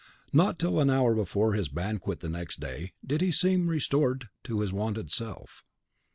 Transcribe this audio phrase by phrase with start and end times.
[0.33, 4.61] Not till an hour before his banquet the next day did he seem restored to
[4.61, 5.63] his wonted self.